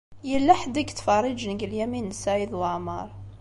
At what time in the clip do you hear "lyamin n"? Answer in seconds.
1.71-2.17